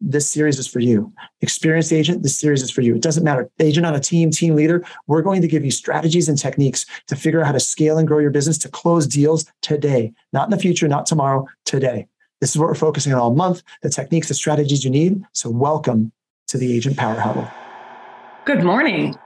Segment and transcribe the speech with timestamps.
[0.00, 1.12] this series is for you.
[1.40, 2.94] Experienced agent, this series is for you.
[2.94, 3.50] It doesn't matter.
[3.58, 7.16] Agent on a team, team leader, we're going to give you strategies and techniques to
[7.16, 10.50] figure out how to scale and grow your business to close deals today, not in
[10.50, 12.06] the future, not tomorrow, today.
[12.40, 15.22] This is what we're focusing on all month the techniques, the strategies you need.
[15.32, 16.12] So, welcome
[16.48, 17.48] to the Agent Power Huddle.
[18.44, 19.18] Good morning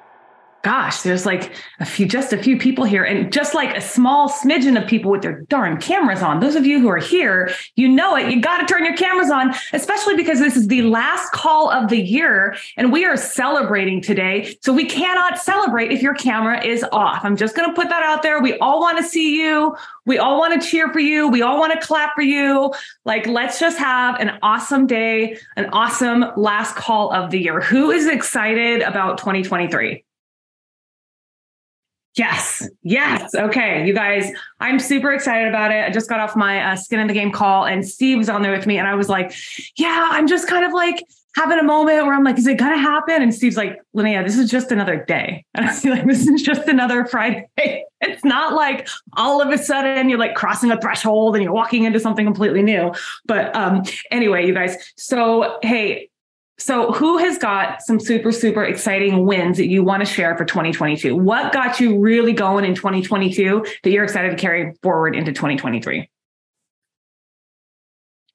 [0.63, 4.29] gosh, there's like a few, just a few people here, and just like a small
[4.29, 6.41] smidgen of people with their darn cameras on.
[6.41, 8.31] Those of you who are here, you know it.
[8.31, 11.91] You got to turn your cameras on, especially because this is the last call of
[11.91, 14.57] the year and we are celebrating today.
[14.63, 17.25] So we cannot celebrate if your camera is off.
[17.25, 18.41] I'm just going to put that out there.
[18.41, 19.77] We all want to see you.
[20.07, 21.29] We all want to cheer for you.
[21.29, 22.73] We all want to clap for you.
[23.05, 27.61] Like, let's just have an awesome day, an awesome last call of the year.
[27.61, 30.05] Who is excited about 2023?
[32.17, 32.69] Yes.
[32.83, 33.35] Yes.
[33.35, 33.87] Okay.
[33.87, 35.85] You guys, I'm super excited about it.
[35.85, 38.43] I just got off my uh, skin in the game call and Steve was on
[38.43, 38.77] there with me.
[38.79, 39.33] And I was like,
[39.77, 41.03] yeah, I'm just kind of like
[41.35, 43.23] having a moment where I'm like, is it going to happen?
[43.23, 45.45] And Steve's like, Linnea, this is just another day.
[45.55, 47.49] And I feel like, this is just another Friday.
[48.01, 51.85] It's not like all of a sudden you're like crossing a threshold and you're walking
[51.85, 52.93] into something completely new.
[53.27, 54.77] But um, anyway, you guys.
[54.97, 56.11] So, hey,
[56.63, 60.45] so, who has got some super, super exciting wins that you want to share for
[60.45, 61.17] 2022?
[61.17, 66.09] What got you really going in 2022 that you're excited to carry forward into 2023?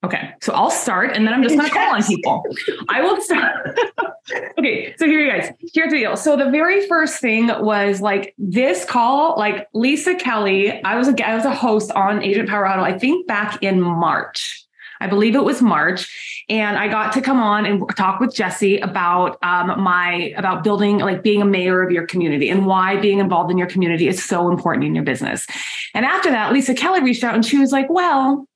[0.03, 2.43] Okay, so I'll start and then I'm just going to call on people.
[2.89, 3.79] I will start.
[4.59, 5.49] okay, so here you guys.
[5.73, 6.17] Here's the deal.
[6.17, 10.83] So the very first thing was like this call, like Lisa Kelly.
[10.83, 12.83] I was a I was a host on Agent Power Huddle.
[12.83, 14.66] I think back in March.
[14.99, 18.77] I believe it was March, and I got to come on and talk with Jesse
[18.79, 23.19] about um, my about building like being a mayor of your community and why being
[23.19, 25.45] involved in your community is so important in your business.
[25.93, 28.47] And after that, Lisa Kelly reached out and she was like, "Well."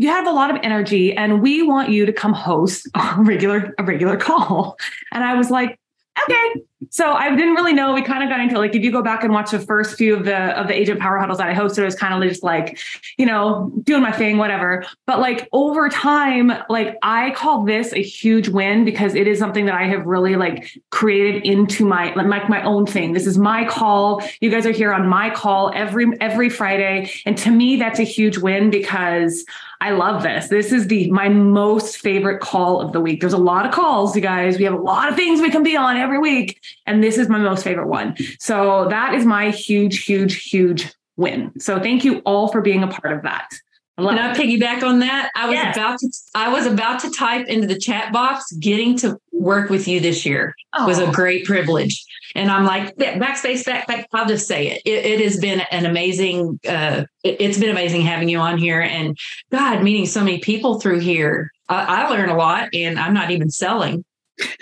[0.00, 3.74] You have a lot of energy, and we want you to come host a regular
[3.78, 4.76] a regular call.
[5.12, 5.76] And I was like,
[6.24, 6.62] okay.
[6.90, 7.92] So I didn't really know.
[7.92, 10.14] We kind of got into like if you go back and watch the first few
[10.14, 12.44] of the of the agent power huddles that I hosted, it was kind of just
[12.44, 12.78] like,
[13.18, 14.84] you know, doing my thing, whatever.
[15.04, 19.66] But like over time, like I call this a huge win because it is something
[19.66, 23.12] that I have really like created into my like my own thing.
[23.12, 24.22] This is my call.
[24.40, 27.10] You guys are here on my call every every Friday.
[27.26, 29.44] And to me, that's a huge win because
[29.80, 30.48] I love this.
[30.48, 33.20] This is the my most favorite call of the week.
[33.20, 34.58] There's a lot of calls, you guys.
[34.58, 37.28] We have a lot of things we can be on every week, and this is
[37.28, 38.16] my most favorite one.
[38.40, 41.52] So that is my huge, huge, huge win.
[41.60, 43.50] So thank you all for being a part of that.
[43.98, 45.30] Can I piggyback on that?
[45.34, 45.76] I was yes.
[45.76, 48.52] about to I was about to type into the chat box.
[48.52, 50.86] Getting to work with you this year oh.
[50.86, 52.04] was a great privilege.
[52.34, 54.06] And I'm like, backspace, back, back.
[54.12, 54.82] I'll just say it.
[54.84, 58.80] It, it has been an amazing, uh, it, has been amazing having you on here
[58.80, 59.16] and
[59.50, 61.50] God, meeting so many people through here.
[61.68, 64.04] I, I learn a lot and I'm not even selling,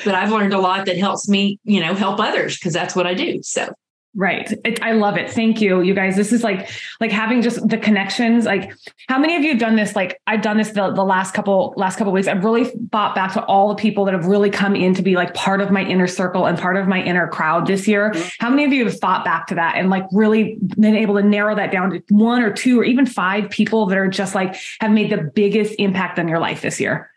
[0.04, 3.06] but I've learned a lot that helps me, you know, help others because that's what
[3.06, 3.42] I do.
[3.42, 3.72] So
[4.19, 4.50] Right.
[4.65, 5.31] It, I love it.
[5.31, 6.16] Thank you, you guys.
[6.16, 8.47] This is like like having just the connections.
[8.47, 8.72] Like,
[9.09, 9.94] how many of you have done this?
[9.94, 12.27] Like, I've done this the, the last couple last couple weeks.
[12.27, 15.16] I've really thought back to all the people that have really come in to be
[15.16, 18.12] like part of my inner circle and part of my inner crowd this year.
[18.12, 18.28] Mm-hmm.
[18.38, 21.22] How many of you have thought back to that and like really been able to
[21.22, 24.56] narrow that down to one or two or even five people that are just like
[24.81, 27.10] have made the biggest impact on your life this year?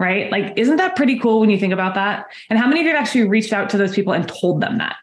[0.00, 0.28] Right?
[0.32, 2.26] Like, isn't that pretty cool when you think about that?
[2.50, 4.78] And how many of you have actually reached out to those people and told them
[4.78, 4.96] that?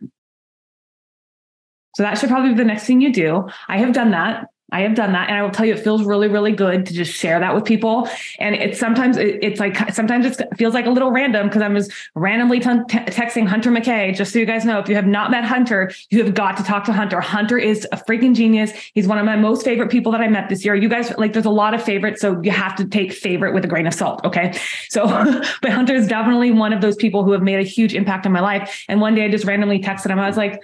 [1.95, 3.47] So that should probably be the next thing you do.
[3.67, 4.49] I have done that.
[4.73, 5.29] I have done that.
[5.29, 7.63] And I will tell you, it feels really, really good to just share that with
[7.63, 8.09] people.
[8.39, 11.91] And it's sometimes, it's like, sometimes it feels like a little random because I'm just
[12.15, 14.15] randomly t- texting Hunter McKay.
[14.15, 16.63] Just so you guys know, if you have not met Hunter, you have got to
[16.63, 17.21] talk to Hunter.
[17.21, 18.71] Hunter is a freaking genius.
[18.95, 20.73] He's one of my most favorite people that I met this year.
[20.73, 22.19] You guys, like, there's a lot of favorites.
[22.19, 24.25] So you have to take favorite with a grain of salt.
[24.25, 24.57] Okay.
[24.89, 25.05] So,
[25.61, 28.31] but Hunter is definitely one of those people who have made a huge impact on
[28.31, 28.85] my life.
[28.89, 30.17] And one day I just randomly texted him.
[30.17, 30.63] I was like,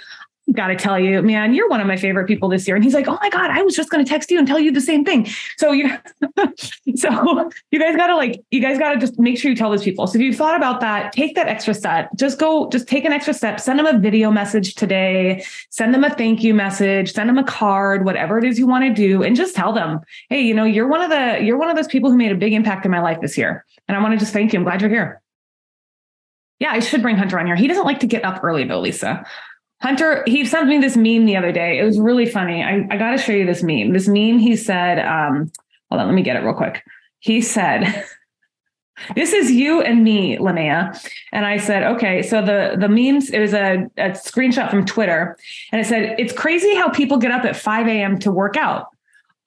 [0.52, 2.76] got to tell you, man, you're one of my favorite people this year.
[2.76, 4.60] And he's like, oh my God, I was just going to text you and tell
[4.60, 5.28] you the same thing.
[5.58, 5.90] So you,
[6.96, 9.70] so you guys got to like, you guys got to just make sure you tell
[9.70, 10.08] those people.
[10.08, 13.14] So if you thought about that, take that extra step, just go, just take an
[13.14, 17.30] extra step, send them a video message today, send them a thank you message, send
[17.30, 19.24] them a card, whatever it is you want to do.
[19.24, 20.00] And just tell them,
[20.30, 22.36] Hey, you know, you're one of the, you're one of those people who made a
[22.36, 23.66] big impact in my life this year.
[23.88, 24.60] And I want to just thank you.
[24.60, 25.22] I'm glad you're here.
[26.60, 27.56] Yeah, I should bring Hunter on here.
[27.56, 29.26] He doesn't like to get up early though, Lisa.
[29.82, 31.80] Hunter, he sent me this meme the other day.
[31.80, 32.64] It was really funny.
[32.64, 33.94] I, I got to show you this meme.
[33.94, 35.52] This meme, he said, um,
[35.90, 36.84] hold on, let me get it real quick.
[37.20, 38.06] He said,
[39.16, 41.00] this is you and me, Linnea.
[41.32, 42.22] And I said, okay.
[42.22, 45.38] So the the memes, it was a, a screenshot from Twitter.
[45.72, 48.20] And it said, it's crazy how people get up at 5 a.m.
[48.20, 48.88] to work out.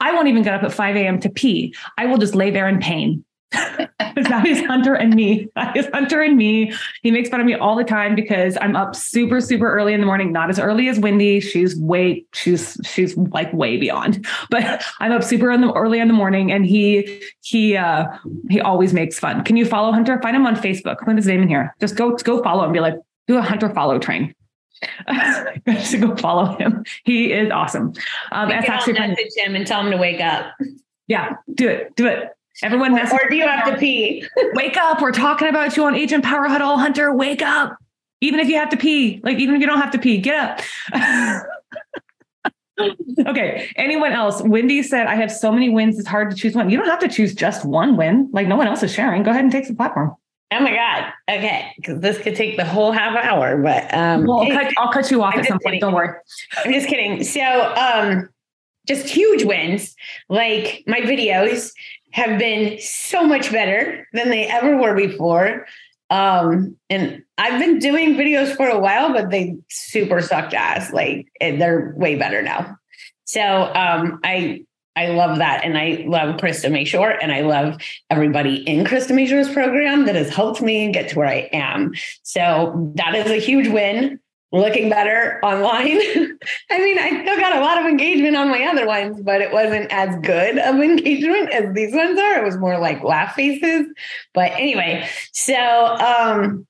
[0.00, 1.20] I won't even get up at 5 a.m.
[1.20, 1.75] to pee.
[1.99, 3.25] I will just lay there in pain.
[3.52, 5.49] That is Hunter and me.
[5.54, 6.72] That is Hunter and me.
[7.02, 10.00] He makes fun of me all the time because I'm up super, super early in
[10.00, 11.40] the morning, not as early as Wendy.
[11.40, 16.08] She's way, she's, she's like way beyond, but I'm up super in the, early in
[16.08, 18.06] the morning and he, he, uh,
[18.50, 19.44] he always makes fun.
[19.44, 20.20] Can you follow Hunter?
[20.22, 20.99] Find him on Facebook.
[21.04, 21.75] Put his name in here.
[21.81, 22.72] Just go, go follow him.
[22.72, 22.94] Be like,
[23.26, 24.34] do a Hunter follow train.
[25.08, 26.84] to go follow him.
[27.04, 27.93] He is awesome.
[28.32, 30.52] Um, that's actually message him and tell him to wake up.
[31.06, 31.94] Yeah, do it.
[31.96, 32.31] Do it.
[32.62, 34.26] Everyone, or, or do you have to pee?
[34.54, 35.00] wake up!
[35.00, 37.14] We're talking about you on Agent Power Huddle, Hunter.
[37.14, 37.76] Wake up!
[38.20, 40.60] Even if you have to pee, like even if you don't have to pee, get
[40.94, 41.44] up.
[43.26, 43.70] okay.
[43.76, 44.43] Anyone else?
[44.43, 46.70] Wendy said, I have so many wins, it's hard to choose one.
[46.70, 48.28] You don't have to choose just one win.
[48.32, 49.22] Like no one else is sharing.
[49.22, 50.14] Go ahead and take the platform.
[50.52, 51.12] Oh my God.
[51.31, 51.72] Okay.
[51.76, 55.10] Because this could take the whole half hour, but um well, I'll, cut, I'll cut
[55.10, 55.81] you off I'm at some point.
[55.81, 56.14] Don't worry.
[56.64, 57.25] I'm just kidding.
[57.25, 57.40] So
[57.75, 58.28] um
[58.87, 59.94] just huge wins.
[60.28, 61.72] Like my videos
[62.12, 65.67] have been so much better than they ever were before.
[66.11, 70.93] Um, and I've been doing videos for a while, but they super sucked ass.
[70.93, 72.76] Like they're way better now.
[73.25, 74.64] So um, I
[74.94, 75.64] I love that.
[75.64, 77.81] And I love Krista Mashore and I love
[78.11, 81.94] everybody in Krista Mashore's program that has helped me get to where I am.
[82.23, 84.20] So that is a huge win
[84.52, 85.99] looking better online.
[86.70, 89.52] I mean, I still got a lot of engagement on my other ones, but it
[89.52, 92.38] wasn't as good of engagement as these ones are.
[92.38, 93.87] It was more like laugh faces.
[94.34, 96.66] But anyway, so um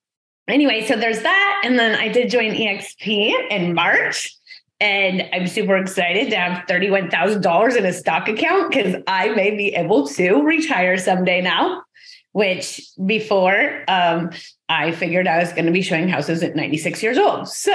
[0.49, 1.62] anyway, so there's that.
[1.64, 4.34] And then I did join EXP in March.
[4.81, 9.76] And I'm super excited to have $31,000 in a stock account because I may be
[9.76, 11.84] able to retire someday now
[12.32, 14.31] which before um,
[14.69, 17.49] I figured I was going to be showing houses at 96 years old.
[17.49, 17.73] So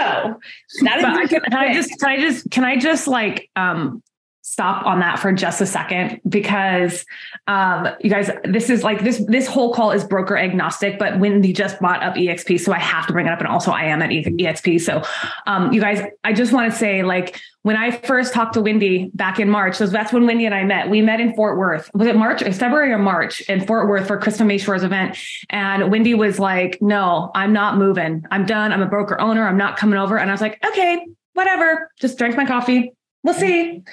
[0.81, 4.04] that is can, can I just can I just can I just like um,
[4.48, 7.06] stop on that for just a second because
[7.48, 11.52] um, you guys this is like this this whole call is broker agnostic but wendy
[11.52, 14.02] just bought up exp so i have to bring it up and also i am
[14.02, 15.04] at exp so
[15.48, 19.12] um, you guys i just want to say like when i first talked to wendy
[19.14, 20.90] back in march so that's when wendy and i met.
[20.90, 21.92] We met in fort worth.
[21.94, 25.18] Was it march or february or march in fort worth for krista mashore's event?
[25.50, 28.24] And wendy was like no i'm not moving.
[28.32, 28.72] I'm done.
[28.72, 29.46] I'm a broker owner.
[29.46, 30.18] I'm not coming over.
[30.18, 31.92] And i was like okay whatever.
[32.00, 32.94] Just drank my coffee
[33.24, 33.84] We'll see.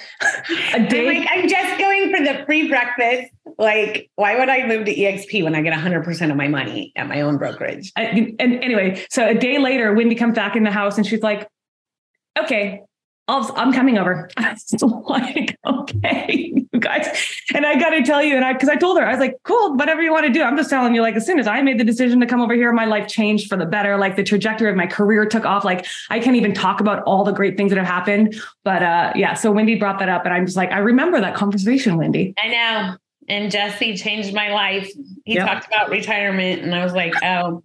[0.74, 3.32] A like, I'm just going for the free breakfast.
[3.58, 7.08] Like, why would I move to EXP when I get 100% of my money at
[7.08, 7.92] my own brokerage?
[7.96, 11.22] I, and anyway, so a day later, Wendy comes back in the house and she's
[11.22, 11.48] like,
[12.38, 12.82] okay,
[13.26, 14.28] i am coming over.
[14.36, 17.06] I was like, okay, you guys.
[17.54, 19.36] And I got to tell you, and I, because I told her, I was like,
[19.44, 20.42] cool, whatever you want to do.
[20.42, 22.54] I'm just telling you, like, as soon as I made the decision to come over
[22.54, 23.96] here, my life changed for the better.
[23.96, 25.64] Like, the trajectory of my career took off.
[25.64, 28.40] Like, I can't even talk about all the great things that have happened.
[28.62, 31.34] But uh, yeah, so Wendy brought that up, and I'm just like, I remember that
[31.34, 32.34] conversation, Wendy.
[32.42, 32.96] I know.
[33.26, 34.90] And Jesse changed my life.
[35.24, 35.46] He yep.
[35.46, 37.62] talked about retirement, and I was like, oh,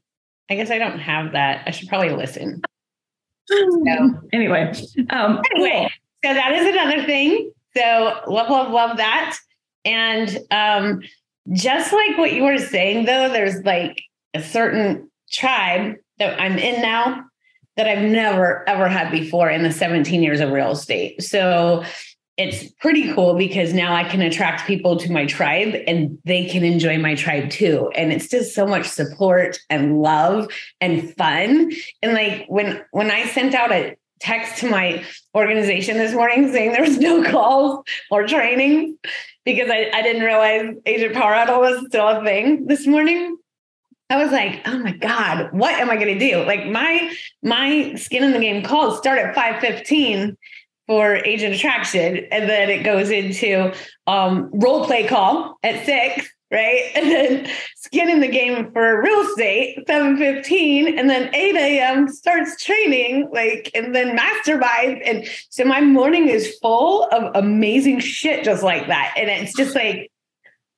[0.49, 1.63] I guess I don't have that.
[1.67, 2.61] I should probably listen.
[3.49, 4.73] So anyway,
[5.09, 5.89] um, anyway,
[6.23, 7.51] so that is another thing.
[7.75, 9.37] So love, love, love that.
[9.85, 11.01] And um,
[11.53, 14.01] just like what you were saying, though, there's like
[14.33, 17.25] a certain tribe that I'm in now
[17.77, 21.23] that I've never ever had before in the 17 years of real estate.
[21.23, 21.83] So
[22.39, 26.63] it's pretty cool because now I can attract people to my tribe and they can
[26.63, 27.91] enjoy my tribe too.
[27.95, 30.47] And it's just so much support and love
[30.79, 31.73] and fun.
[32.01, 35.03] And like when when I sent out a text to my
[35.35, 38.97] organization this morning saying there was no calls or training
[39.43, 43.37] because I, I didn't realize Agent Power Huddle was still a thing this morning.
[44.09, 46.41] I was like, oh my God, what am I gonna do?
[46.45, 50.37] Like my my skin in the game calls start at 515
[50.89, 53.71] for agent attraction and then it goes into
[54.07, 56.81] um, role play call at six right?
[56.95, 62.63] And then skin in the game for real estate 7.15 and then 8 a.m starts
[62.63, 68.63] training like and then mastermind and so my morning is full of amazing shit just
[68.63, 69.13] like that.
[69.15, 70.11] And it's just like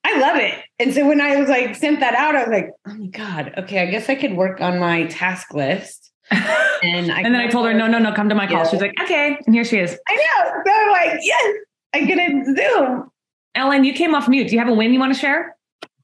[0.04, 0.56] I love it.
[0.78, 3.54] And so when I was like sent that out, I was like, oh my God,
[3.60, 7.66] okay, I guess I could work on my task list and, and then I told
[7.68, 8.64] her, no, no, no, come to my call.
[8.64, 8.70] Yeah.
[8.70, 9.38] She's like, okay.
[9.46, 9.98] And here she is.
[10.08, 10.52] I know.
[10.66, 11.56] So I'm like, yes,
[11.94, 13.12] I get a Zoom.
[13.54, 14.48] Ellen, you came off mute.
[14.48, 15.58] Do you have a win you want to share?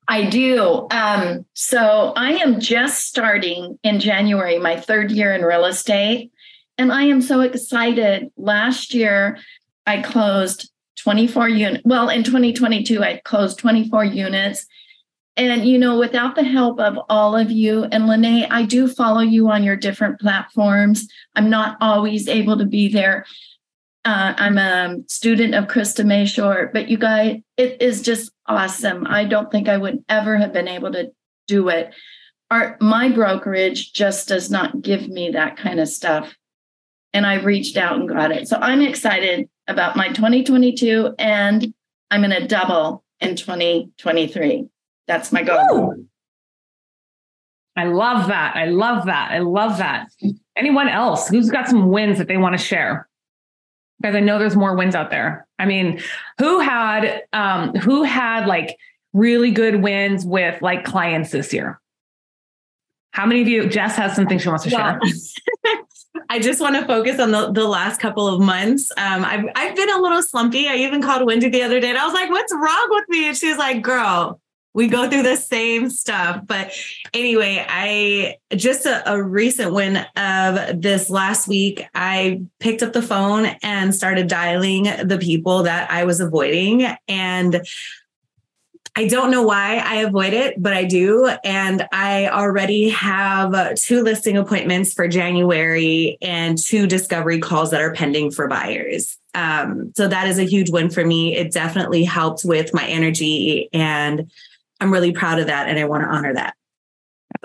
[0.08, 0.88] I do.
[0.92, 6.32] Um, so I am just starting in January, my third year in real estate.
[6.78, 8.32] And I am so excited.
[8.38, 9.40] Last year,
[9.86, 11.84] I closed 24 units.
[11.86, 14.66] Well, in 2022, I closed 24 units.
[15.38, 19.22] And, you know, without the help of all of you and Lene, I do follow
[19.22, 21.08] you on your different platforms.
[21.36, 23.24] I'm not always able to be there.
[24.04, 29.06] Uh, I'm a student of Krista Mashore, but you guys, it is just awesome.
[29.06, 31.12] I don't think I would ever have been able to
[31.48, 31.94] do it.
[32.50, 36.36] Our, my brokerage just does not give me that kind of stuff.
[37.14, 38.48] And I reached out and got it.
[38.48, 41.74] So I'm excited about my 2022 and
[42.10, 44.70] I'm going to double in 2023.
[45.08, 45.94] That's my goal.
[45.94, 46.08] Ooh.
[47.76, 48.56] I love that.
[48.56, 49.32] I love that.
[49.32, 50.08] I love that.
[50.56, 53.08] Anyone else who's got some wins that they want to share?
[54.02, 55.48] Because I know there's more wins out there.
[55.60, 56.02] I mean,
[56.40, 58.76] who had um who had like
[59.14, 61.80] really good wins with like clients this year?
[63.12, 65.00] How many of you, Jess has something she wants to share?
[66.30, 68.92] I just want to focus on the, the last couple of months.
[68.98, 70.68] Um, I've, I've been a little slumpy.
[70.68, 73.28] I even called Wendy the other day and I was like, what's wrong with me?
[73.28, 74.40] And she's like, girl,
[74.78, 76.42] we go through the same stuff.
[76.46, 76.72] But
[77.12, 83.02] anyway, I just a, a, recent win of this last week, I picked up the
[83.02, 86.86] phone and started dialing the people that I was avoiding.
[87.08, 87.66] And
[88.96, 91.28] I don't know why I avoid it, but I do.
[91.44, 97.94] And I already have two listing appointments for January and two discovery calls that are
[97.94, 99.18] pending for buyers.
[99.34, 101.36] Um, so that is a huge win for me.
[101.36, 104.32] It definitely helped with my energy, and
[104.80, 105.68] I'm really proud of that.
[105.68, 106.56] And I want to honor that.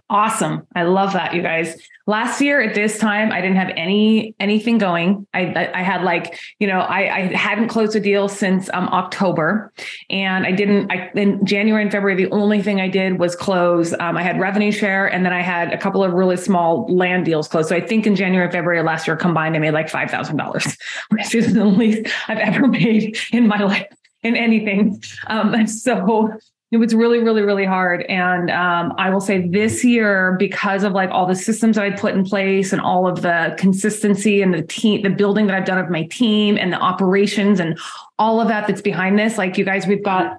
[0.09, 0.67] Awesome.
[0.77, 1.81] I love that, you guys.
[2.07, 5.27] Last year at this time, I didn't have any anything going.
[5.33, 9.73] I I had like, you know, I, I hadn't closed a deal since um, October.
[10.11, 13.95] And I didn't I in January and February, the only thing I did was close.
[14.01, 17.25] Um, I had revenue share and then I had a couple of really small land
[17.25, 17.71] deals closed.
[17.71, 20.37] So I think in January and February last year combined, I made like five thousand
[20.37, 20.77] dollars,
[21.09, 23.87] which is the least I've ever made in my life
[24.23, 25.03] in anything.
[25.29, 26.31] Um, so
[26.73, 28.02] it was really really really hard.
[28.09, 31.91] And um, i will say this year because of like all the systems that i
[31.91, 35.64] put in place and all of the consistency and the team the building that i've
[35.64, 37.79] done of my team and the operations and
[38.19, 40.38] all of that that's behind this like you guys we've got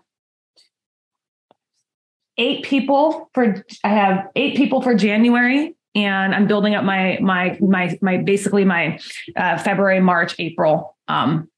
[2.38, 7.58] eight people for i have eight people for january and i'm building up my my
[7.62, 9.00] my my basically my
[9.36, 11.50] uh, february march april um,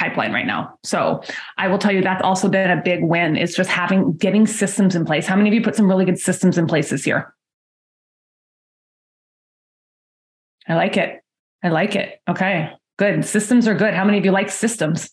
[0.00, 0.78] pipeline right now.
[0.82, 1.22] So
[1.58, 3.36] I will tell you that's also been a big win.
[3.36, 5.26] It's just having getting systems in place.
[5.26, 7.34] How many of you put some really good systems in place this year?
[10.66, 11.20] I like it.
[11.62, 12.18] I like it.
[12.28, 13.26] Okay, good.
[13.26, 13.92] Systems are good.
[13.92, 15.10] How many of you like systems?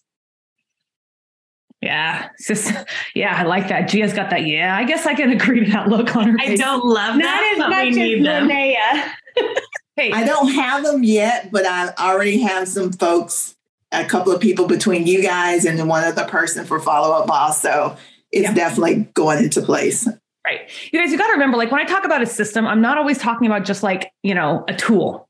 [1.81, 2.85] Yeah, system.
[3.13, 3.89] Yeah, I like that.
[3.89, 4.45] Gia's got that.
[4.45, 6.37] Yeah, I guess I can agree to that look on her.
[6.37, 6.61] face.
[6.61, 7.51] I don't love Not that.
[7.53, 9.55] as much as Linnea.
[9.97, 13.56] hey, I don't have them yet, but I already have some folks
[13.91, 17.27] a couple of people between you guys and then one other person for follow up
[17.27, 17.61] boss.
[17.61, 17.95] So
[18.31, 18.53] it's yeah.
[18.53, 20.07] definitely going into place.
[20.45, 20.69] Right.
[20.91, 22.97] You guys, you got to remember, like when I talk about a system, I'm not
[22.97, 25.26] always talking about just like, you know, a tool.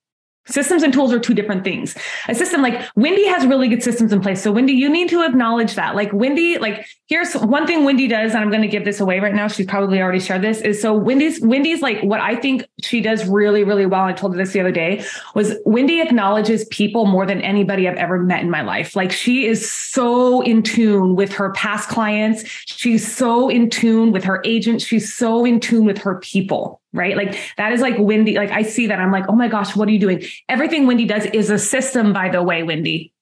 [0.48, 1.96] Systems and tools are two different things.
[2.28, 4.42] A system like Wendy has really good systems in place.
[4.42, 5.96] So Wendy, you need to acknowledge that.
[5.96, 9.20] Like Wendy, like here's one thing Wendy does, and I'm going to give this away
[9.20, 9.48] right now.
[9.48, 10.62] She's probably already shared this.
[10.62, 14.04] Is so Wendy's Wendy's like what I think she does really, really well.
[14.04, 15.04] I told her this the other day
[15.36, 18.96] was Wendy acknowledges people more than anybody I've ever met in my life.
[18.96, 22.44] Like she is so in tune with her past clients.
[22.66, 24.86] She's so in tune with her agents.
[24.86, 27.16] She's so in tune with her people right?
[27.16, 28.36] Like that is like Wendy.
[28.36, 29.00] Like I see that.
[29.00, 30.24] I'm like, oh my gosh, what are you doing?
[30.50, 33.14] Everything Wendy does is a system, by the way, Wendy.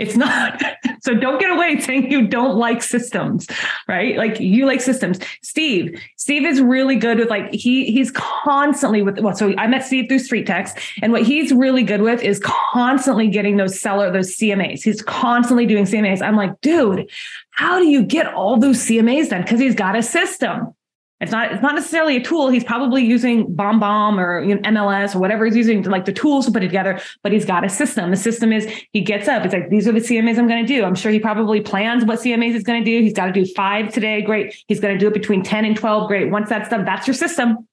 [0.00, 0.62] It's not.
[1.02, 3.46] so don't get away saying you don't like systems,
[3.86, 4.16] right?
[4.16, 5.20] Like you like systems.
[5.42, 9.84] Steve, Steve is really good with like he he's constantly with well, so I met
[9.84, 14.10] Steve through Street Text, and what he's really good with is constantly getting those seller,
[14.10, 14.82] those CMAs.
[14.82, 16.22] He's constantly doing CMAs.
[16.22, 17.10] I'm like, dude,
[17.50, 19.42] how do you get all those CMAs done?
[19.42, 20.74] Because he's got a system.
[21.20, 22.48] It's not it's not necessarily a tool.
[22.48, 26.14] He's probably using BombBomb or you know, MLS or whatever he's using to like the
[26.14, 28.10] tools to put it together, but he's got a system.
[28.10, 29.44] The system is he gets up.
[29.44, 30.82] It's like, these are the CMAs I'm going to do.
[30.82, 33.02] I'm sure he probably plans what CMAs he's going to do.
[33.02, 34.22] He's got to do five today.
[34.22, 34.56] Great.
[34.66, 36.08] He's going to do it between 10 and 12.
[36.08, 36.30] Great.
[36.30, 37.68] Once that's done, that's your system.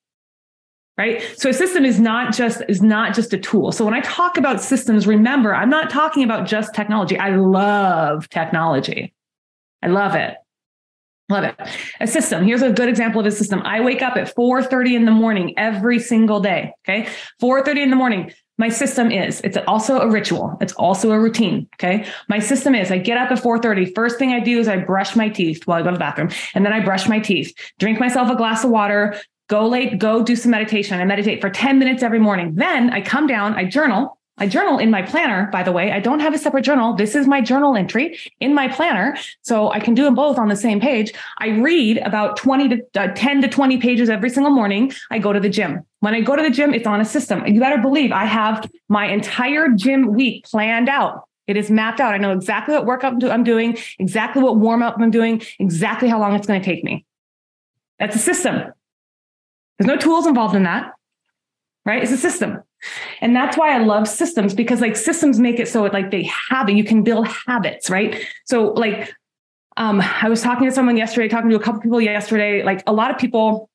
[0.97, 1.23] Right.
[1.37, 3.71] So a system is not just is not just a tool.
[3.71, 7.17] So when I talk about systems, remember, I'm not talking about just technology.
[7.19, 9.13] I love technology.
[9.83, 10.35] I love it.
[11.29, 11.55] Love it.
[11.99, 12.45] A system.
[12.45, 13.61] Here's a good example of a system.
[13.63, 16.73] I wake up at 4:30 in the morning every single day.
[16.87, 17.07] Okay.
[17.41, 18.31] 4:30 in the morning.
[18.59, 22.91] my system is it's also a ritual it's also a routine okay my system is
[22.91, 25.79] i get up at 4.30 first thing i do is i brush my teeth while
[25.79, 28.63] i go to the bathroom and then i brush my teeth drink myself a glass
[28.63, 29.15] of water
[29.47, 32.99] go late go do some meditation i meditate for 10 minutes every morning then i
[32.99, 35.91] come down i journal I journal in my planner, by the way.
[35.91, 36.93] I don't have a separate journal.
[36.93, 39.17] This is my journal entry in my planner.
[39.41, 41.11] So I can do them both on the same page.
[41.39, 44.91] I read about 20 to uh, 10 to 20 pages every single morning.
[45.09, 45.83] I go to the gym.
[46.01, 47.45] When I go to the gym, it's on a system.
[47.47, 51.23] You better believe I have my entire gym week planned out.
[51.47, 52.13] It is mapped out.
[52.13, 56.19] I know exactly what workout I'm doing, exactly what warm up I'm doing, exactly how
[56.19, 57.05] long it's going to take me.
[57.99, 58.73] That's a system.
[59.79, 60.91] There's no tools involved in that,
[61.85, 62.03] right?
[62.03, 62.61] It's a system.
[63.21, 66.29] And that's why I love systems because like systems make it so it like they
[66.49, 66.75] have it.
[66.75, 68.23] You can build habits, right?
[68.45, 69.13] So like
[69.77, 72.63] um, I was talking to someone yesterday, talking to a couple people yesterday.
[72.63, 73.69] Like a lot of people,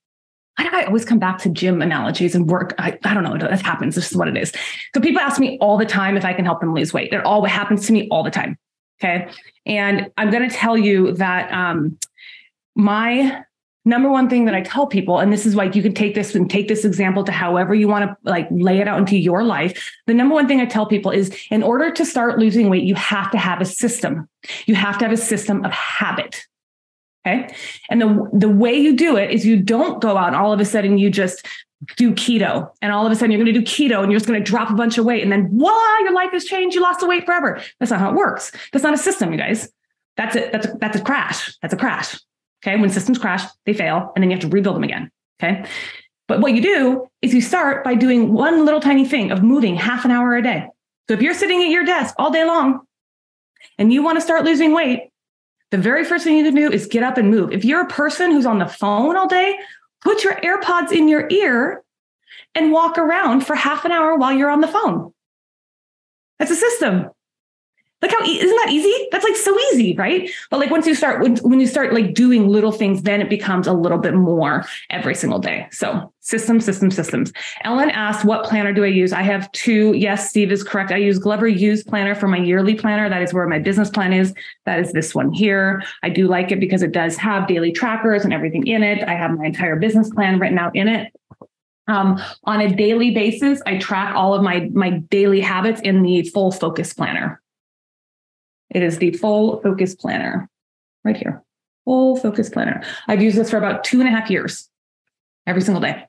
[0.57, 2.75] why do I always come back to gym analogies and work?
[2.79, 3.39] I, I don't know.
[3.39, 3.95] That happens.
[3.95, 4.53] This is what it is.
[4.95, 7.13] So people ask me all the time if I can help them lose weight.
[7.13, 8.59] It all happens to me all the time.
[9.03, 9.29] Okay.
[9.67, 11.99] And I'm going to tell you that um,
[12.75, 13.43] my
[13.85, 16.35] number one thing that I tell people, and this is like you can take this
[16.35, 19.45] and take this example to however you want to like lay it out into your
[19.45, 19.93] life.
[20.07, 22.95] The number one thing I tell people is in order to start losing weight, you
[22.95, 24.29] have to have a system.
[24.67, 26.47] You have to have a system of habit.
[27.27, 27.55] Okay.
[27.89, 30.59] And the, the way you do it is you don't go out and all of
[30.59, 31.47] a sudden you just
[31.97, 34.29] do keto and all of a sudden you're going to do keto and you're just
[34.29, 36.75] going to drop a bunch of weight and then voila, your life has changed.
[36.75, 37.61] You lost the weight forever.
[37.79, 38.53] That's not how it works.
[38.73, 39.71] That's not a system, you guys.
[40.17, 40.53] That's it.
[40.53, 41.57] That's a, that's a crash.
[41.63, 42.19] That's a crash.
[42.63, 42.81] Okay.
[42.81, 45.11] When systems crash, they fail, and then you have to rebuild them again.
[45.43, 45.65] Okay.
[46.29, 49.77] But what you do is you start by doing one little tiny thing of moving
[49.77, 50.69] half an hour a day.
[51.09, 52.81] So if you're sitting at your desk all day long
[53.79, 55.11] and you want to start losing weight,
[55.73, 57.53] the very first thing you can do is get up and move.
[57.53, 59.59] If you're a person who's on the phone all day,
[60.01, 61.83] put your AirPods in your ear
[62.55, 65.13] and walk around for half an hour while you're on the phone.
[66.39, 67.11] That's a system.
[68.03, 69.09] Look how isn't that easy?
[69.13, 70.29] That's like so easy, right?
[70.51, 73.69] But like once you start when, you start like doing little things, then it becomes
[73.69, 75.69] a little bit more every single day.
[75.71, 77.33] So systems, systems, systems.
[77.63, 79.93] Ellen asked, "What planner do I use?" I have two.
[79.93, 80.91] Yes, Steve is correct.
[80.91, 83.09] I use Glover Use Planner for my yearly planner.
[83.09, 84.35] That is where my business plan is.
[84.67, 85.83] That is this one here.
[86.03, 89.07] I do like it because it does have daily trackers and everything in it.
[89.07, 91.13] I have my entire business plan written out in it.
[91.89, 96.23] Um, on a daily basis, I track all of my my daily habits in the
[96.23, 97.42] full focus planner.
[98.75, 100.49] It is the full focus planner
[101.05, 101.43] right here.
[101.85, 102.83] Full focus planner.
[103.09, 104.69] I've used this for about two and a half years
[105.47, 106.07] every single day.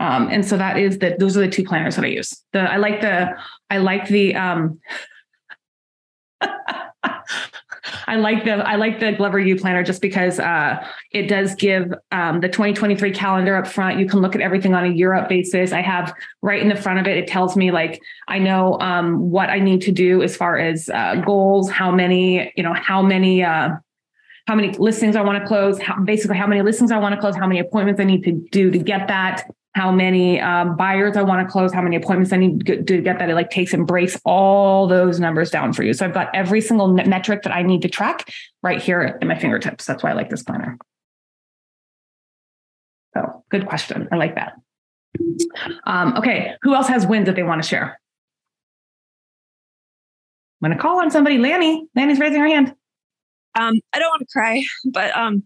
[0.00, 2.42] Um, and so that is that those are the two planners that I use.
[2.52, 3.36] The I like the
[3.70, 4.80] I like the um
[8.06, 11.92] I like the I like the Glover U planner just because uh, it does give
[12.12, 13.98] um, the 2023 calendar up front.
[13.98, 15.72] You can look at everything on a year up basis.
[15.72, 17.16] I have right in the front of it.
[17.16, 20.88] It tells me like I know um, what I need to do as far as
[20.88, 23.42] uh, goals, how many you know how many.
[23.42, 23.70] Uh,
[24.46, 27.20] how many listings I want to close, how, basically how many listings I want to
[27.20, 29.44] close, how many appointments I need to do to get that,
[29.74, 33.18] how many um, buyers I want to close, how many appointments I need to get
[33.18, 33.28] that.
[33.28, 35.92] It like takes and breaks all those numbers down for you.
[35.92, 38.32] So I've got every single metric that I need to track
[38.62, 39.84] right here at my fingertips.
[39.84, 40.78] That's why I like this planner.
[43.14, 44.08] So good question.
[44.12, 44.54] I like that.
[45.84, 48.00] Um, okay, who else has wins that they want to share?
[50.62, 51.36] I'm to call on somebody.
[51.36, 51.86] Lanny.
[51.94, 52.74] Lanny's raising her hand.
[53.54, 55.42] Um, I don't want to cry, but um,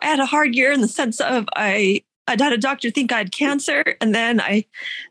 [0.00, 3.10] I had a hard year in the sense of I I had a doctor think
[3.10, 4.66] I had cancer, and then I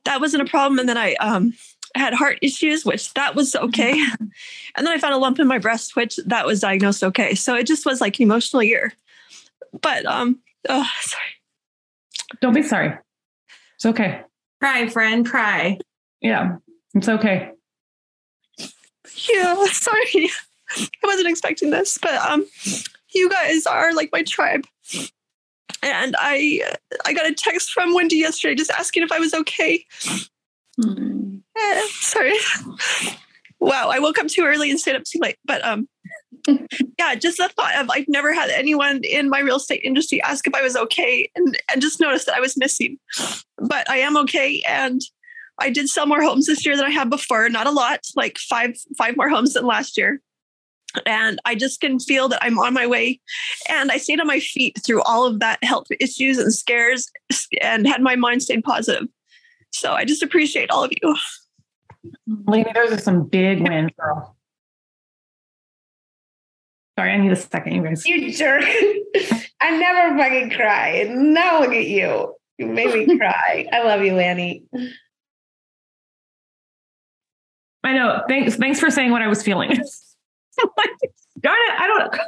[0.05, 1.53] that wasn't a problem, and then I um
[1.95, 3.91] had heart issues, which that was okay,
[4.75, 7.33] and then I found a lump in my breast, which that was diagnosed okay.
[7.35, 8.93] So it just was like an emotional year.
[9.81, 11.23] But um, oh, sorry.
[12.41, 12.97] Don't be sorry.
[13.75, 14.21] It's okay.
[14.59, 15.79] Cry, friend, cry.
[16.21, 16.57] Yeah,
[16.93, 17.51] it's okay.
[19.29, 20.29] Yeah, sorry.
[20.69, 22.45] I wasn't expecting this, but um,
[23.13, 24.65] you guys are like my tribe
[25.83, 26.61] and I
[27.05, 29.85] I got a text from Wendy yesterday just asking if I was okay.
[30.79, 31.41] Mm.
[31.59, 32.35] Uh, sorry.
[33.59, 35.37] Wow, I woke up too early and stayed up too late.
[35.43, 35.87] But um,
[36.99, 40.45] yeah, just the thought of I've never had anyone in my real estate industry ask
[40.45, 42.99] if I was okay, and and just noticed that I was missing.
[43.57, 45.01] But I am okay, and
[45.59, 47.49] I did sell more homes this year than I have before.
[47.49, 50.21] Not a lot, like five five more homes than last year
[51.05, 53.19] and I just can feel that I'm on my way.
[53.69, 57.09] And I stayed on my feet through all of that health issues and scares
[57.61, 59.07] and had my mind stayed positive.
[59.71, 61.15] So I just appreciate all of you.
[62.45, 64.35] Lady, those are some big wins, girl.
[66.97, 68.05] Sorry, I need a second, you guys.
[68.05, 68.63] You jerk.
[69.61, 71.05] I never fucking cry.
[71.07, 72.33] Now look at you.
[72.57, 73.67] You made me cry.
[73.71, 74.63] I love you, Lanny.
[77.83, 78.23] I know.
[78.27, 78.55] Thanks.
[78.55, 79.79] Thanks for saying what I was feeling.
[81.39, 81.79] Darn it.
[81.79, 82.19] I don't.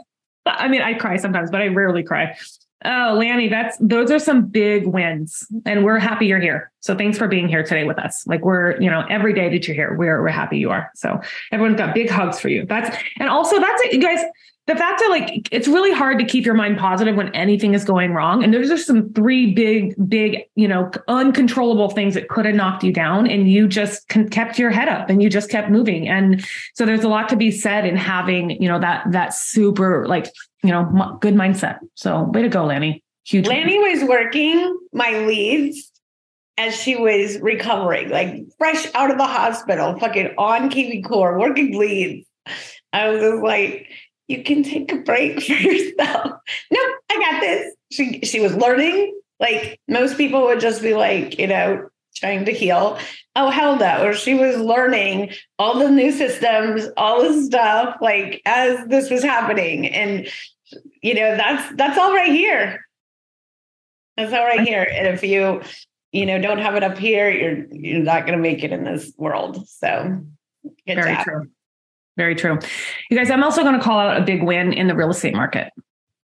[0.45, 2.37] I mean, I cry sometimes, but I rarely cry.
[2.85, 6.71] Oh, Lanny, that's those are some big wins, and we're happy you're here.
[6.79, 8.25] So thanks for being here today with us.
[8.25, 10.89] Like we're, you know, every day that you're here, we're we're happy you are.
[10.95, 11.19] So
[11.51, 12.65] everyone's got big hugs for you.
[12.65, 14.23] That's and also that's it, you guys
[14.69, 17.83] the fact that like it's really hard to keep your mind positive when anything is
[17.83, 18.43] going wrong.
[18.43, 22.83] And there's just some three big big you know uncontrollable things that could have knocked
[22.83, 23.25] you down.
[23.25, 26.07] And you just kept your head up and you just kept moving.
[26.07, 30.07] And so there's a lot to be said in having you know that that super
[30.07, 30.27] like
[30.63, 31.79] you know good mindset.
[31.95, 33.03] So way to go lanny.
[33.25, 35.91] Huge lanny was working my leads
[36.59, 42.27] as she was recovering like fresh out of the hospital fucking on kvCORE working leads.
[42.93, 43.87] I was like,
[44.29, 46.31] you can take a break for yourself.
[46.71, 47.73] no, I got this.
[47.91, 49.19] She she was learning.
[49.39, 52.99] Like most people would just be like, you know, trying to heal.
[53.35, 54.13] Oh hell no.
[54.13, 59.87] She was learning all the new systems, all the stuff, like as this was happening.
[59.87, 60.27] And
[61.01, 62.85] you know, that's that's all right here.
[64.15, 64.83] That's all right here.
[64.83, 65.61] And if you,
[66.11, 69.11] you know, don't have it up here, you're you're not gonna make it in this
[69.17, 69.67] world.
[69.67, 70.21] So
[70.85, 71.23] good Very job.
[71.23, 71.49] True.
[72.19, 72.59] Very true.
[73.09, 75.33] You guys, I'm also going to call out a big win in the real estate
[75.33, 75.71] market.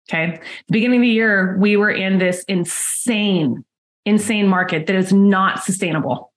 [0.09, 0.41] Okay.
[0.71, 3.63] Beginning of the year, we were in this insane,
[4.03, 6.31] insane market that is not sustainable.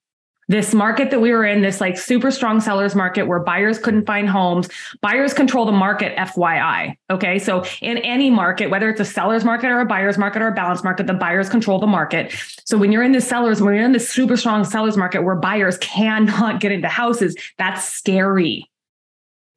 [0.49, 4.05] This market that we were in, this like super strong sellers market where buyers couldn't
[4.05, 4.69] find homes,
[5.01, 6.95] buyers control the market, FYI.
[7.09, 7.39] Okay.
[7.39, 10.55] So in any market, whether it's a seller's market or a buyer's market or a
[10.55, 12.31] balance market, the buyers control the market.
[12.67, 15.35] So when you're in the sellers, when you're in this super strong sellers market where
[15.35, 18.71] buyers cannot get into houses, that's scary.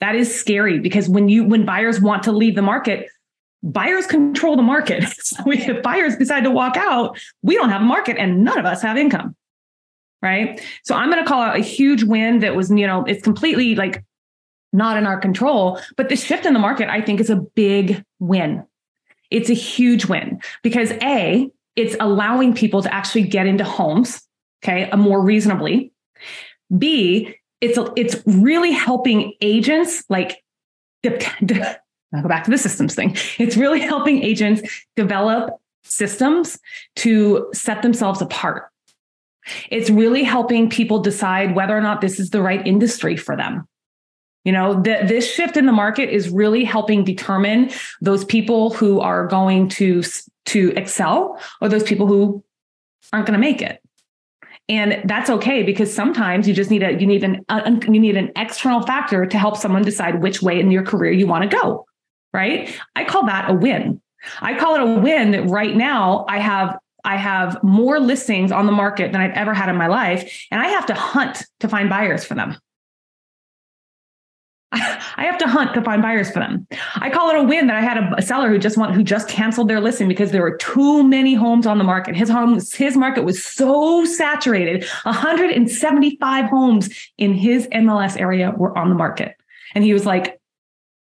[0.02, 3.10] That is scary because when you when buyers want to leave the market,
[3.64, 5.04] buyers control the market.
[5.30, 8.66] So if buyers decide to walk out, we don't have a market and none of
[8.66, 9.36] us have income.
[10.22, 10.62] Right.
[10.84, 13.76] So I'm going to call out a huge win that was, you know, it's completely
[13.76, 14.04] like
[14.74, 18.04] not in our control, but the shift in the market, I think is a big
[18.20, 18.66] win.
[19.32, 24.22] It's a huge win because A, it's allowing people to actually get into homes,
[24.64, 25.94] okay, more reasonably.
[26.78, 30.44] B, it's it's really helping agents like
[31.06, 33.16] I'll go back to the systems thing.
[33.38, 34.62] It's really helping agents
[34.96, 36.60] develop systems
[36.98, 38.70] to set themselves apart.
[39.70, 43.68] It's really helping people decide whether or not this is the right industry for them.
[44.44, 49.00] You know, the, this shift in the market is really helping determine those people who
[49.00, 50.04] are going to
[50.46, 52.44] to excel or those people who
[53.14, 53.82] aren't going to make it
[54.70, 58.00] and that's okay because sometimes you just need a you need an uh, a, you
[58.00, 61.50] need an external factor to help someone decide which way in your career you want
[61.50, 61.86] to go
[62.34, 62.76] right?
[62.96, 64.02] I call that a win.
[64.42, 66.26] I call it a win that right now.
[66.28, 69.88] I have i have more listings on the market than i've ever had in my
[69.88, 72.58] life and i have to hunt to find buyers for them
[74.72, 76.68] I have to hunt to find buyers for them.
[76.96, 79.04] I call it a win that I had a, a, seller who just want who
[79.04, 82.16] just canceled their listing because there were too many homes on the market.
[82.16, 84.86] His home, his market was so saturated.
[85.04, 89.36] 175 homes in his MLS area were on the market.
[89.74, 90.40] And he was like,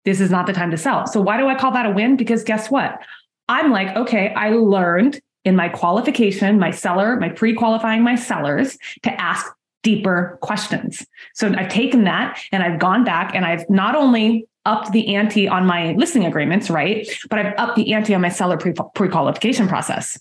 [0.05, 1.07] this is not the time to sell.
[1.09, 2.16] So why do I call that a win?
[2.16, 3.01] Because guess what?
[3.49, 9.21] I'm like, okay, I learned in my qualification, my seller, my pre-qualifying my sellers to
[9.21, 9.47] ask
[9.88, 11.07] deeper questions.
[11.33, 15.48] So I've taken that and I've gone back and I've not only upped the ante
[15.48, 17.09] on my listing agreements, right?
[17.31, 20.20] But I've upped the ante on my seller pre qualification process.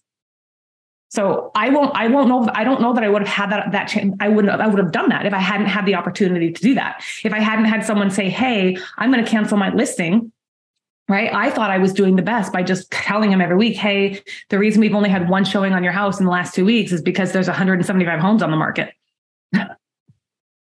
[1.09, 3.73] So I won't, I won't know, I don't know that I would have had that,
[3.73, 4.13] that change.
[4.21, 6.73] I wouldn't, I would have done that if I hadn't had the opportunity to do
[6.75, 7.03] that.
[7.25, 10.31] If I hadn't had someone say, Hey, I'm going to cancel my listing.
[11.09, 11.33] Right.
[11.33, 14.59] I thought I was doing the best by just telling him every week, Hey, the
[14.59, 17.01] reason we've only had one showing on your house in the last two weeks is
[17.01, 18.93] because there's 175 homes on the market.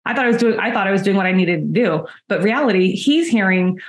[0.06, 2.08] I thought I was doing I thought I was doing what I needed to do.
[2.28, 3.80] But reality, he's hearing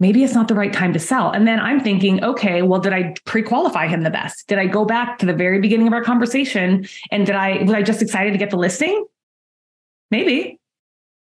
[0.00, 1.30] maybe it's not the right time to sell.
[1.30, 4.46] And then I'm thinking, okay, well, did I pre-qualify him the best?
[4.46, 7.72] Did I go back to the very beginning of our conversation and did I was
[7.72, 9.06] I just excited to get the listing?
[10.10, 10.58] Maybe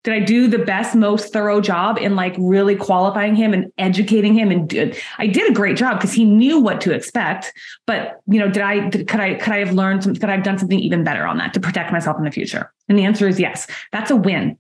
[0.06, 4.36] did I do the best, most thorough job in like really qualifying him and educating
[4.36, 4.52] him?
[4.52, 7.52] And did, I did a great job because he knew what to expect.
[7.88, 10.34] But you know, did I did, could I could I have learned some, could I
[10.34, 12.72] have done something even better on that to protect myself in the future?
[12.88, 13.66] And the answer is yes.
[13.92, 14.60] That's a win.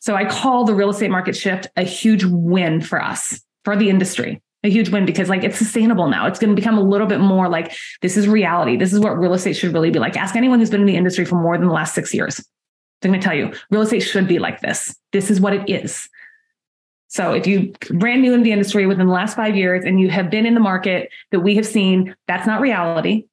[0.00, 3.88] So I call the real estate market shift a huge win for us, for the
[3.88, 4.42] industry.
[4.64, 6.26] A huge win because like it's sustainable now.
[6.26, 8.76] It's going to become a little bit more like this is reality.
[8.76, 10.16] This is what real estate should really be like.
[10.16, 12.44] Ask anyone who's been in the industry for more than the last six years
[13.02, 14.96] I'm going to tell you, real estate should be like this.
[15.12, 16.08] This is what it is.
[17.08, 20.10] So if you brand new in the industry within the last five years and you
[20.10, 23.24] have been in the market that we have seen, that's not reality.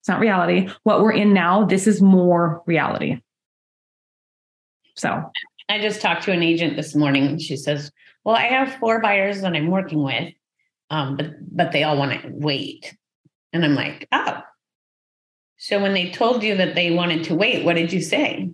[0.00, 0.70] It's not reality.
[0.84, 3.20] What we're in now, this is more reality.
[4.96, 5.30] So
[5.68, 7.38] I just talked to an agent this morning.
[7.38, 7.92] She says,
[8.24, 10.32] "Well, I have four buyers that I'm working with,
[10.88, 12.96] um, but but they all want to wait."
[13.52, 14.42] And I'm like, "Oh."
[15.58, 18.50] So when they told you that they wanted to wait, what did you say?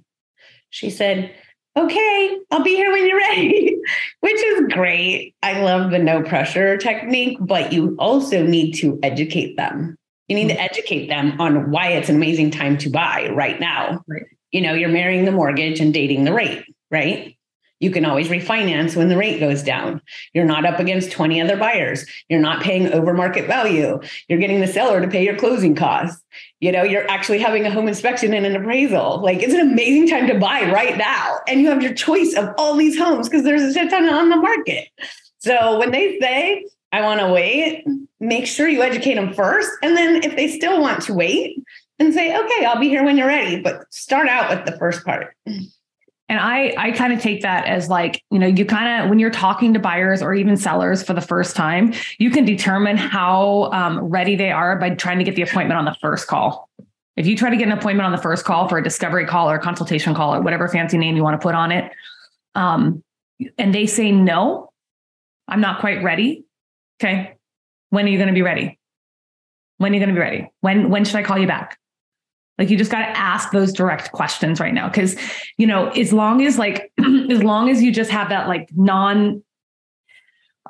[0.77, 1.31] She said,
[1.75, 3.79] "Okay, I'll be here when you're ready,"
[4.21, 5.35] which is great.
[5.43, 9.97] I love the no pressure technique, but you also need to educate them.
[10.29, 10.65] You need to mm-hmm.
[10.65, 14.05] educate them on why it's an amazing time to buy right now.
[14.07, 14.25] Right.
[14.53, 17.39] You know, you're marrying the mortgage and dating the rate, right?
[17.81, 20.03] You can always refinance when the rate goes down.
[20.35, 22.07] You're not up against 20 other buyers.
[22.29, 24.01] You're not paying over market value.
[24.29, 26.23] You're getting the seller to pay your closing costs.
[26.61, 29.21] You know, you're actually having a home inspection and an appraisal.
[29.21, 31.39] Like it's an amazing time to buy right now.
[31.47, 34.31] And you have your choice of all these homes because there's a shit ton on
[34.31, 34.89] the market.
[35.39, 37.85] So when they say, I want to wait,
[38.21, 39.71] make sure you educate them first.
[39.83, 41.63] And then if they still want to wait,
[41.99, 45.05] and say, okay, I'll be here when you're ready, but start out with the first
[45.05, 45.35] part.
[46.29, 49.19] And I I kind of take that as like, you know, you kind of when
[49.19, 53.71] you're talking to buyers or even sellers for the first time, you can determine how
[53.73, 56.69] um, ready they are by trying to get the appointment on the first call.
[57.17, 59.49] If you try to get an appointment on the first call for a discovery call
[59.49, 61.91] or a consultation call or whatever fancy name you want to put on it,
[62.55, 63.03] um,
[63.57, 64.71] and they say no,
[65.47, 66.45] I'm not quite ready.
[67.01, 67.37] Okay,
[67.91, 68.79] when are you going to be ready?
[69.79, 70.51] When are you going to be ready?
[70.61, 71.79] When when should I call you back?
[72.59, 74.89] Like you just got to ask those direct questions right now.
[74.89, 75.17] Cause,
[75.59, 79.43] you know, as long as like, as long as you just have that like non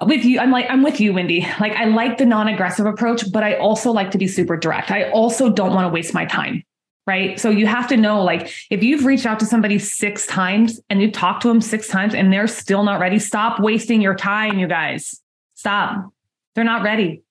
[0.04, 1.46] with you, I'm like, I'm with you, Wendy.
[1.60, 4.90] Like, I like the non aggressive approach, but I also like to be super direct.
[4.90, 6.64] I also don't want to waste my time.
[7.06, 7.38] Right.
[7.38, 11.00] So you have to know, like, if you've reached out to somebody six times and
[11.00, 14.58] you've talked to them six times and they're still not ready, stop wasting your time,
[14.58, 15.22] you guys.
[15.54, 16.10] Stop.
[16.56, 17.22] They're not ready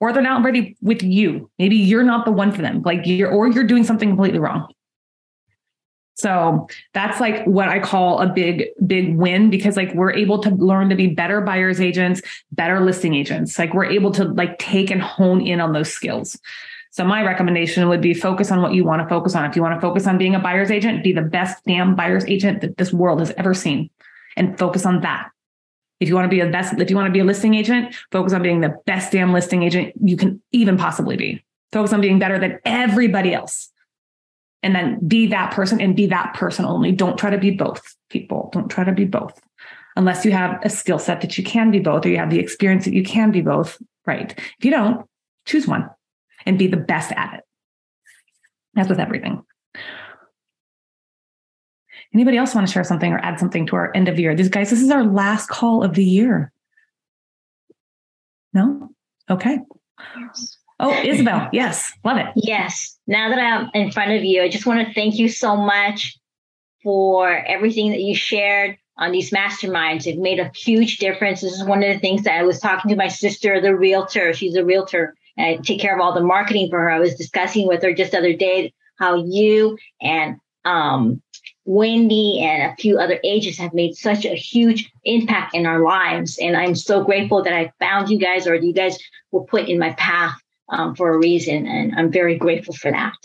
[0.00, 1.50] or they're not ready with you.
[1.58, 2.82] Maybe you're not the one for them.
[2.82, 4.72] Like you're, or you're doing something completely wrong.
[6.14, 10.50] So that's like what I call a big, big win because like we're able to
[10.50, 12.20] learn to be better buyers agents,
[12.52, 13.58] better listing agents.
[13.58, 16.38] Like we're able to like take and hone in on those skills.
[16.90, 19.44] So my recommendation would be focus on what you want to focus on.
[19.44, 22.26] If you want to focus on being a buyer's agent, be the best damn buyer's
[22.26, 23.88] agent that this world has ever seen
[24.36, 25.30] and focus on that.
[26.00, 27.94] If you want to be a best, if you want to be a listing agent,
[28.10, 31.44] focus on being the best damn listing agent you can even possibly be.
[31.72, 33.70] Focus on being better than everybody else.
[34.62, 36.92] And then be that person and be that person only.
[36.92, 38.50] Don't try to be both people.
[38.52, 39.40] Don't try to be both
[39.96, 42.38] unless you have a skill set that you can be both or you have the
[42.38, 43.80] experience that you can be both.
[44.06, 44.34] Right.
[44.58, 45.06] If you don't,
[45.46, 45.88] choose one
[46.46, 47.44] and be the best at it.
[48.74, 49.44] That's with everything.
[52.12, 54.34] Anybody else want to share something or add something to our end of year?
[54.34, 56.52] These guys, this is our last call of the year.
[58.52, 58.90] No?
[59.28, 59.58] Okay.
[60.80, 61.48] Oh, Isabel.
[61.52, 61.92] Yes.
[62.04, 62.26] Love it.
[62.34, 62.98] Yes.
[63.06, 66.18] Now that I'm in front of you, I just want to thank you so much
[66.82, 70.06] for everything that you shared on these masterminds.
[70.06, 71.42] It made a huge difference.
[71.42, 74.32] This is one of the things that I was talking to my sister, the realtor.
[74.32, 75.14] She's a realtor.
[75.36, 76.90] And I take care of all the marketing for her.
[76.90, 81.22] I was discussing with her just the other day how you and um,
[81.64, 86.38] Wendy and a few other agents have made such a huge impact in our lives.
[86.40, 88.98] And I'm so grateful that I found you guys or you guys
[89.30, 90.36] were put in my path
[90.70, 91.66] um, for a reason.
[91.66, 93.16] And I'm very grateful for that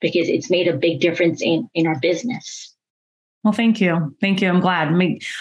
[0.00, 2.74] because it's made a big difference in, in our business.
[3.44, 4.48] Well, thank you, thank you.
[4.48, 4.90] I'm glad.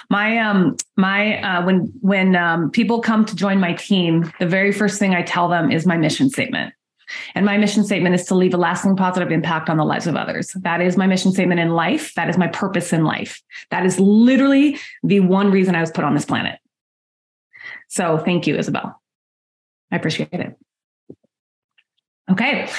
[0.10, 4.74] My um, my uh, when when um, people come to join my team, the very
[4.74, 6.74] first thing I tell them is my mission statement.
[7.36, 10.16] And my mission statement is to leave a lasting positive impact on the lives of
[10.16, 10.52] others.
[10.62, 12.14] That is my mission statement in life.
[12.16, 13.42] That is my purpose in life.
[13.72, 16.60] That is literally the one reason I was put on this planet.
[17.88, 19.00] So thank you, Isabel.
[19.92, 20.58] I appreciate it.
[22.32, 22.70] Okay.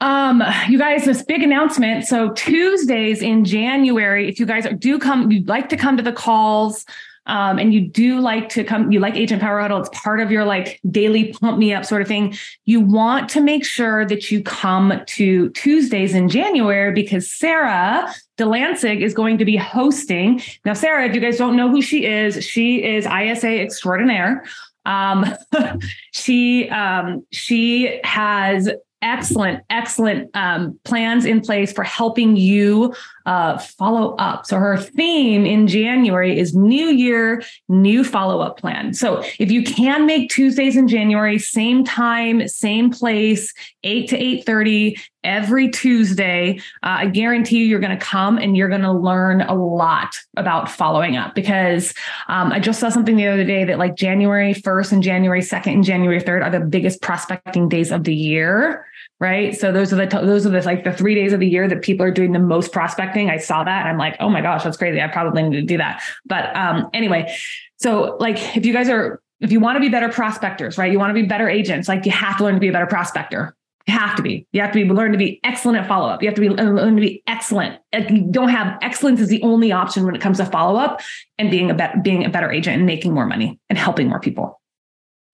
[0.00, 2.04] Um, you guys, this big announcement.
[2.04, 6.12] So Tuesdays in January, if you guys do come, you'd like to come to the
[6.12, 6.84] calls,
[7.26, 10.30] um, and you do like to come, you like Agent Power Huddle, it's part of
[10.30, 12.34] your like daily pump me up sort of thing.
[12.64, 19.00] You want to make sure that you come to Tuesdays in January because Sarah Delancig
[19.00, 20.40] is going to be hosting.
[20.64, 24.44] Now, Sarah, if you guys don't know who she is, she is ISA extraordinaire.
[24.84, 25.26] Um,
[26.12, 28.70] she um, she has
[29.02, 32.94] excellent, excellent um, plans in place for helping you
[33.26, 34.46] uh, follow up.
[34.46, 38.94] So her theme in January is New Year, New Follow Up Plan.
[38.94, 44.46] So if you can make Tuesdays in January, same time, same place, eight to eight
[44.46, 48.92] thirty every Tuesday, uh, I guarantee you, you're going to come and you're going to
[48.92, 51.34] learn a lot about following up.
[51.34, 51.92] Because
[52.28, 55.72] um, I just saw something the other day that like January 1st and January 2nd
[55.72, 58.86] and January 3rd are the biggest prospecting days of the year
[59.20, 59.56] right?
[59.56, 61.82] So those are the those are the like the three days of the year that
[61.82, 63.30] people are doing the most prospecting.
[63.30, 63.86] I saw that.
[63.86, 65.00] I'm like, oh my gosh, that's crazy.
[65.00, 66.02] I probably need to do that.
[66.24, 67.34] But um, anyway,
[67.76, 70.90] so like if you guys are if you want to be better prospectors, right?
[70.90, 72.86] You want to be better agents, like you have to learn to be a better
[72.86, 73.54] prospector.
[73.86, 74.46] You have to be.
[74.50, 76.20] You have to be learn to be excellent at follow up.
[76.20, 77.80] You have to be learn to be excellent.
[77.92, 81.00] You don't have excellence is the only option when it comes to follow up
[81.38, 84.18] and being a better being a better agent and making more money and helping more
[84.18, 84.60] people.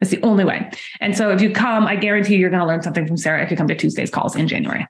[0.02, 0.70] It's the only way.
[1.00, 3.50] And so if you come, I guarantee you're going to learn something from Sarah if
[3.50, 4.86] you come to Tuesday's calls in January.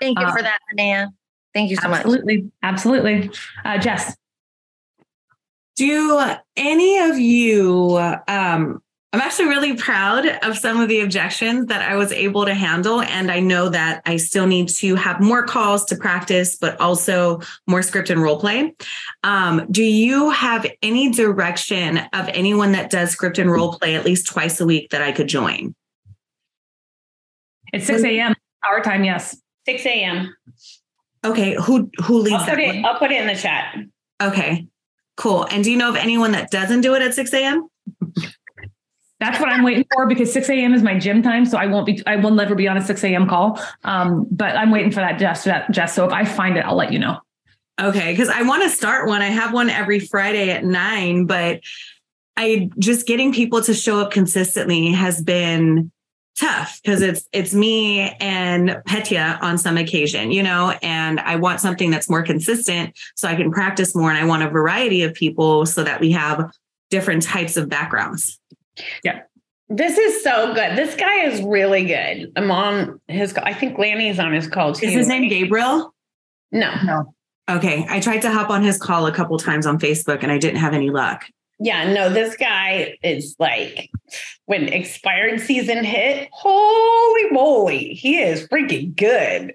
[0.00, 1.08] Thank you uh, for that, Linnea.
[1.52, 2.52] Thank you so absolutely, much.
[2.62, 3.18] Absolutely.
[3.18, 3.40] Absolutely.
[3.64, 4.16] Uh, Jess.
[5.76, 6.20] Do
[6.56, 11.96] any of you um, I'm actually really proud of some of the objections that I
[11.96, 13.00] was able to handle.
[13.00, 17.40] And I know that I still need to have more calls to practice, but also
[17.66, 18.72] more script and role play.
[19.24, 24.04] Um, do you have any direction of anyone that does script and role play at
[24.04, 25.74] least twice a week that I could join?
[27.72, 28.34] It's 6 a.m.
[28.68, 29.36] our time, yes.
[29.66, 30.34] 6 a.m.
[31.24, 31.56] Okay.
[31.60, 33.76] Who who leads I'll put, it, I'll put it in the chat.
[34.22, 34.68] Okay.
[35.16, 35.44] Cool.
[35.50, 37.68] And do you know of anyone that doesn't do it at 6 a.m.?
[39.20, 40.72] That's what I'm waiting for because 6 a.m.
[40.72, 41.44] is my gym time.
[41.44, 43.28] So I won't be, I will never be on a 6 a.m.
[43.28, 43.60] call.
[43.84, 45.94] Um, but I'm waiting for that, Jess, Jess.
[45.94, 47.18] So if I find it, I'll let you know.
[47.80, 48.16] Okay.
[48.16, 49.20] Cause I want to start one.
[49.22, 51.60] I have one every Friday at nine, but
[52.36, 55.92] I just getting people to show up consistently has been
[56.38, 61.60] tough because it's it's me and Petya on some occasion, you know, and I want
[61.60, 65.12] something that's more consistent so I can practice more and I want a variety of
[65.12, 66.50] people so that we have
[66.88, 68.38] different types of backgrounds.
[69.04, 69.20] Yeah.
[69.68, 70.76] This is so good.
[70.76, 72.32] This guy is really good.
[72.34, 73.34] I'm on his.
[73.36, 74.86] I think Lanny's on his call too.
[74.86, 75.94] Is his name Gabriel?
[76.50, 77.14] No, no.
[77.48, 80.38] Okay, I tried to hop on his call a couple times on Facebook and I
[80.38, 81.24] didn't have any luck.
[81.58, 83.90] Yeah, no, this guy is like
[84.46, 89.54] when expired season hit, holy moly, he is freaking good.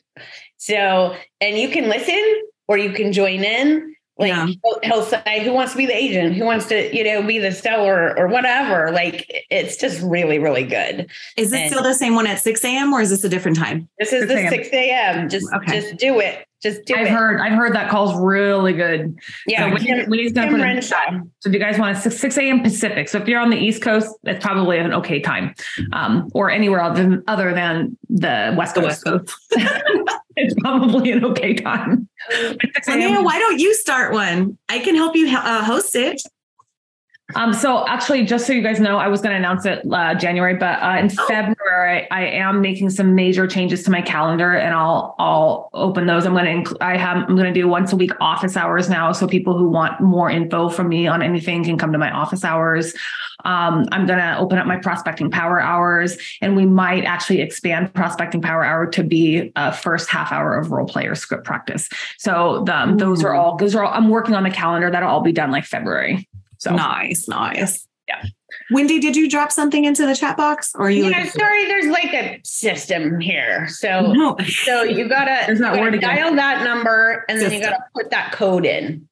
[0.58, 2.22] So, and you can listen
[2.68, 4.46] or you can join in like yeah.
[4.46, 6.36] he'll, he'll, say, "Who wants to be the agent?
[6.36, 10.64] Who wants to, you know, be the seller or whatever?" Like it's just really, really
[10.64, 11.10] good.
[11.36, 12.94] Is this and still the same one at six a.m.
[12.94, 13.90] or is this a different time?
[14.00, 15.28] This is 6 the six a.m.
[15.28, 15.82] Just, okay.
[15.82, 16.48] just do it.
[16.64, 17.12] Just do I've it.
[17.12, 19.20] heard, I've heard that call's really good.
[19.46, 19.76] Yeah, so
[20.08, 20.98] we, gonna put in So,
[21.44, 22.64] do you guys want a six, 6 a.m.
[22.64, 23.08] Pacific?
[23.10, 25.54] So if you're on the East Coast, it's probably an okay time,
[25.94, 29.04] um, or anywhere other than, other than the West Coast.
[29.04, 30.20] The West Coast.
[30.38, 32.10] it's probably an okay time.
[32.88, 34.58] Linnea, why don't you start one?
[34.70, 36.22] I can help you uh, host it.
[37.34, 40.14] Um, so actually, just so you guys know, I was going to announce it uh,
[40.14, 41.28] January, but uh, in oh.
[41.28, 46.26] February, I am making some major changes to my calendar, and I'll I'll open those.
[46.26, 48.90] I'm going to inc- I have I'm going to do once a week office hours
[48.90, 52.12] now, so people who want more info from me on anything can come to my
[52.12, 52.94] office hours.
[53.44, 57.92] Um, I'm going to open up my prospecting power hours, and we might actually expand
[57.96, 61.90] prospecting power hour to be a first half hour of role player script practice.
[62.20, 63.94] So the, those are all those are all.
[63.94, 64.92] I'm working on the calendar.
[64.92, 66.28] That'll all be done like February.
[66.66, 67.88] So nice, nice.
[68.08, 68.24] Yeah.
[68.72, 71.06] Wendy, did you drop something into the chat box or you?
[71.06, 73.68] Yeah, sorry, there's like a system here.
[73.68, 74.36] So, no.
[74.48, 76.36] so you gotta, there's not word dial again.
[76.38, 77.52] that number and system.
[77.52, 79.08] then you gotta put that code in.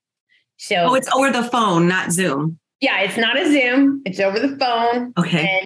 [0.57, 2.57] So, oh, it's over the phone, not Zoom.
[2.81, 4.01] Yeah, it's not a Zoom.
[4.03, 5.13] It's over the phone.
[5.15, 5.63] Okay.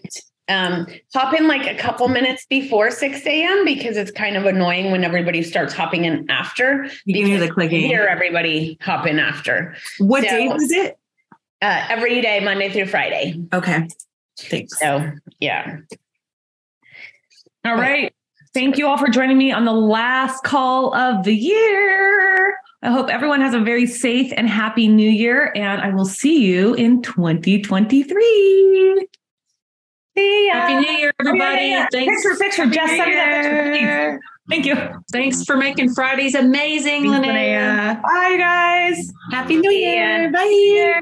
[0.49, 3.63] And um, hop in like a couple minutes before 6 a.m.
[3.63, 6.89] because it's kind of annoying when everybody starts hopping in after.
[7.05, 7.79] You can hear the clicking.
[7.79, 9.75] Hear everybody hop in after.
[9.99, 10.97] What so, day was it?
[11.61, 13.43] Uh, every day, Monday through Friday.
[13.53, 13.87] Okay.
[14.37, 14.79] Thanks.
[14.79, 15.77] So, yeah.
[17.65, 18.13] All right.
[18.53, 22.57] Thank you all for joining me on the last call of the year.
[22.83, 26.45] I hope everyone has a very safe and happy new year, and I will see
[26.45, 29.07] you in 2023.
[30.15, 30.53] See ya.
[30.53, 31.41] Happy New Year, everybody.
[31.41, 31.87] Yeah, yeah.
[31.91, 32.23] Thanks.
[32.23, 32.65] Picture, picture.
[32.67, 34.75] Just send me that picture, Thank you.
[35.11, 38.01] Thanks for making Fridays amazing, Linnea.
[38.01, 39.11] Bye, guys.
[39.31, 40.31] Happy New Year.
[40.31, 41.01] Bye.